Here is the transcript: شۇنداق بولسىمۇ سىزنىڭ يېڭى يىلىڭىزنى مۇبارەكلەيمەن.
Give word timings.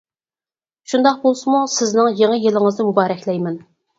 شۇنداق 0.93 1.19
بولسىمۇ 1.25 1.59
سىزنىڭ 1.75 2.09
يېڭى 2.21 2.39
يىلىڭىزنى 2.45 2.87
مۇبارەكلەيمەن. 2.89 3.63